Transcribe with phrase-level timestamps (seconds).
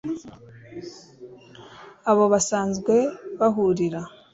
[2.09, 2.95] aho basanzwe
[3.39, 4.01] bahurira